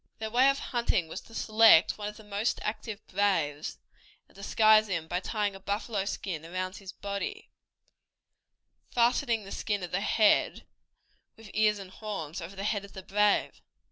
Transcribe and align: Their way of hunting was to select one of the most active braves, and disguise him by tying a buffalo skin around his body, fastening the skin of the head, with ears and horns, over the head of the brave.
Their 0.17 0.31
way 0.31 0.49
of 0.49 0.57
hunting 0.57 1.07
was 1.09 1.21
to 1.21 1.35
select 1.35 1.99
one 1.99 2.07
of 2.07 2.17
the 2.17 2.23
most 2.23 2.59
active 2.63 3.05
braves, 3.05 3.77
and 4.27 4.35
disguise 4.35 4.87
him 4.87 5.07
by 5.07 5.19
tying 5.19 5.53
a 5.53 5.59
buffalo 5.59 6.05
skin 6.05 6.43
around 6.43 6.77
his 6.77 6.91
body, 6.91 7.51
fastening 8.89 9.43
the 9.43 9.51
skin 9.51 9.83
of 9.83 9.91
the 9.91 10.01
head, 10.01 10.65
with 11.37 11.51
ears 11.53 11.77
and 11.77 11.91
horns, 11.91 12.41
over 12.41 12.55
the 12.55 12.63
head 12.63 12.83
of 12.83 12.93
the 12.93 13.03
brave. 13.03 13.61